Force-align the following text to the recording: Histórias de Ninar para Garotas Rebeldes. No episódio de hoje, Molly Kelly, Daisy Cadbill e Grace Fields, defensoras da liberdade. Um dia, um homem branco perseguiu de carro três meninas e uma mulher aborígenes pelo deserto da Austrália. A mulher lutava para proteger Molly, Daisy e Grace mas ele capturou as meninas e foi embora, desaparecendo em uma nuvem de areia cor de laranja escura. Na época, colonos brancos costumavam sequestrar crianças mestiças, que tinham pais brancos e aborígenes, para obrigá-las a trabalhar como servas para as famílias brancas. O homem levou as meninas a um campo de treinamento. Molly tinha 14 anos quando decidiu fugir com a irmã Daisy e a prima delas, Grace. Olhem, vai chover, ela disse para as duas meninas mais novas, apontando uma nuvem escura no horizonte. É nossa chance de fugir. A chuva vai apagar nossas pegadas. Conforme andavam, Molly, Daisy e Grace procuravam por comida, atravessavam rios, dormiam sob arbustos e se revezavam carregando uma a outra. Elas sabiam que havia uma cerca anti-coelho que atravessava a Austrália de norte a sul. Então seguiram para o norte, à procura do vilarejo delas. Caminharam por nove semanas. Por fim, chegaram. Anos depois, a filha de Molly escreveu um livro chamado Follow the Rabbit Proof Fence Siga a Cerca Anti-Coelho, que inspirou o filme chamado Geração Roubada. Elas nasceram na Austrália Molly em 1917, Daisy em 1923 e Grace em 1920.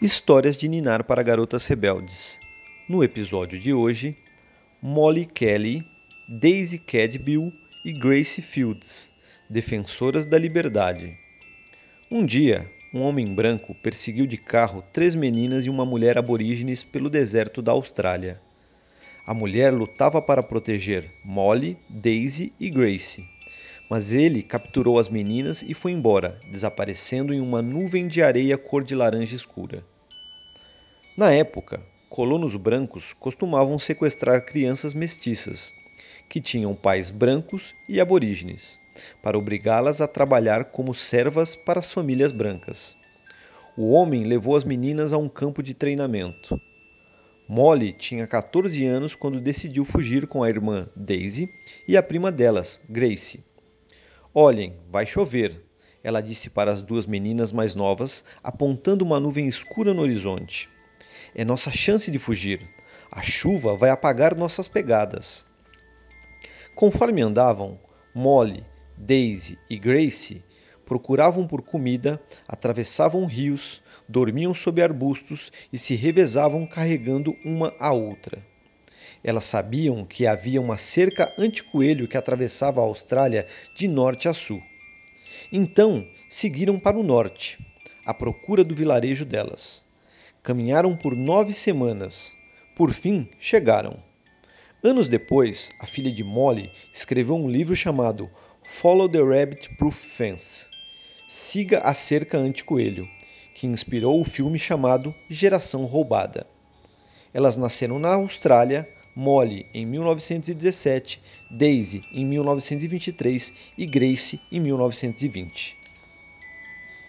Histórias 0.00 0.56
de 0.56 0.68
Ninar 0.68 1.02
para 1.02 1.24
Garotas 1.24 1.66
Rebeldes. 1.66 2.38
No 2.88 3.02
episódio 3.02 3.58
de 3.58 3.74
hoje, 3.74 4.16
Molly 4.80 5.26
Kelly, 5.26 5.84
Daisy 6.28 6.78
Cadbill 6.78 7.52
e 7.84 7.92
Grace 7.92 8.40
Fields, 8.40 9.10
defensoras 9.50 10.24
da 10.24 10.38
liberdade. 10.38 11.18
Um 12.08 12.24
dia, 12.24 12.70
um 12.94 13.02
homem 13.02 13.34
branco 13.34 13.74
perseguiu 13.74 14.24
de 14.24 14.36
carro 14.36 14.84
três 14.92 15.16
meninas 15.16 15.66
e 15.66 15.70
uma 15.70 15.84
mulher 15.84 16.16
aborígenes 16.16 16.84
pelo 16.84 17.10
deserto 17.10 17.60
da 17.60 17.72
Austrália. 17.72 18.40
A 19.26 19.34
mulher 19.34 19.74
lutava 19.74 20.22
para 20.22 20.44
proteger 20.44 21.10
Molly, 21.24 21.76
Daisy 21.90 22.52
e 22.60 22.70
Grace 22.70 23.28
mas 23.88 24.12
ele 24.12 24.42
capturou 24.42 24.98
as 24.98 25.08
meninas 25.08 25.62
e 25.62 25.72
foi 25.74 25.92
embora, 25.92 26.40
desaparecendo 26.50 27.32
em 27.32 27.40
uma 27.40 27.62
nuvem 27.62 28.06
de 28.06 28.22
areia 28.22 28.58
cor 28.58 28.84
de 28.84 28.94
laranja 28.94 29.34
escura. 29.34 29.84
Na 31.16 31.32
época, 31.32 31.80
colonos 32.08 32.54
brancos 32.54 33.12
costumavam 33.12 33.78
sequestrar 33.78 34.44
crianças 34.44 34.94
mestiças, 34.94 35.74
que 36.28 36.40
tinham 36.40 36.74
pais 36.74 37.10
brancos 37.10 37.74
e 37.88 38.00
aborígenes, 38.00 38.78
para 39.22 39.38
obrigá-las 39.38 40.00
a 40.00 40.08
trabalhar 40.08 40.66
como 40.66 40.94
servas 40.94 41.56
para 41.56 41.80
as 41.80 41.92
famílias 41.92 42.32
brancas. 42.32 42.96
O 43.76 43.90
homem 43.90 44.24
levou 44.24 44.56
as 44.56 44.64
meninas 44.64 45.12
a 45.12 45.18
um 45.18 45.28
campo 45.28 45.62
de 45.62 45.72
treinamento. 45.72 46.60
Molly 47.48 47.92
tinha 47.92 48.26
14 48.26 48.84
anos 48.84 49.14
quando 49.14 49.40
decidiu 49.40 49.84
fugir 49.84 50.26
com 50.26 50.42
a 50.42 50.50
irmã 50.50 50.88
Daisy 50.94 51.48
e 51.86 51.96
a 51.96 52.02
prima 52.02 52.30
delas, 52.30 52.80
Grace. 52.88 53.47
Olhem, 54.34 54.76
vai 54.90 55.06
chover, 55.06 55.64
ela 56.04 56.20
disse 56.20 56.50
para 56.50 56.70
as 56.70 56.82
duas 56.82 57.06
meninas 57.06 57.50
mais 57.50 57.74
novas, 57.74 58.22
apontando 58.42 59.04
uma 59.04 59.18
nuvem 59.18 59.48
escura 59.48 59.94
no 59.94 60.02
horizonte. 60.02 60.68
É 61.34 61.44
nossa 61.44 61.70
chance 61.70 62.10
de 62.10 62.18
fugir. 62.18 62.68
A 63.10 63.22
chuva 63.22 63.74
vai 63.74 63.90
apagar 63.90 64.34
nossas 64.34 64.68
pegadas. 64.68 65.46
Conforme 66.74 67.22
andavam, 67.22 67.78
Molly, 68.14 68.64
Daisy 68.96 69.58
e 69.68 69.78
Grace 69.78 70.44
procuravam 70.84 71.46
por 71.46 71.62
comida, 71.62 72.20
atravessavam 72.46 73.24
rios, 73.24 73.82
dormiam 74.08 74.52
sob 74.52 74.82
arbustos 74.82 75.50
e 75.72 75.78
se 75.78 75.94
revezavam 75.94 76.66
carregando 76.66 77.34
uma 77.44 77.74
a 77.78 77.92
outra. 77.92 78.42
Elas 79.22 79.44
sabiam 79.44 80.04
que 80.04 80.26
havia 80.26 80.60
uma 80.60 80.76
cerca 80.76 81.32
anti-coelho 81.38 82.06
que 82.06 82.16
atravessava 82.16 82.80
a 82.80 82.84
Austrália 82.84 83.46
de 83.74 83.88
norte 83.88 84.28
a 84.28 84.34
sul. 84.34 84.62
Então 85.52 86.06
seguiram 86.28 86.78
para 86.78 86.98
o 86.98 87.02
norte, 87.02 87.58
à 88.04 88.14
procura 88.14 88.62
do 88.62 88.74
vilarejo 88.74 89.24
delas. 89.24 89.84
Caminharam 90.42 90.96
por 90.96 91.16
nove 91.16 91.52
semanas. 91.52 92.32
Por 92.74 92.92
fim, 92.92 93.28
chegaram. 93.38 93.96
Anos 94.82 95.08
depois, 95.08 95.70
a 95.80 95.86
filha 95.86 96.12
de 96.12 96.22
Molly 96.22 96.70
escreveu 96.92 97.34
um 97.34 97.50
livro 97.50 97.74
chamado 97.74 98.30
Follow 98.62 99.08
the 99.08 99.20
Rabbit 99.20 99.74
Proof 99.76 99.96
Fence 99.96 100.66
Siga 101.30 101.80
a 101.80 101.92
Cerca 101.92 102.38
Anti-Coelho, 102.38 103.06
que 103.54 103.66
inspirou 103.66 104.18
o 104.18 104.24
filme 104.24 104.58
chamado 104.58 105.14
Geração 105.28 105.84
Roubada. 105.84 106.46
Elas 107.34 107.58
nasceram 107.58 107.98
na 107.98 108.14
Austrália 108.14 108.88
Molly 109.20 109.66
em 109.74 109.84
1917, 109.84 111.20
Daisy 111.50 112.04
em 112.12 112.24
1923 112.24 113.52
e 113.76 113.84
Grace 113.84 114.40
em 114.48 114.60
1920. 114.60 115.76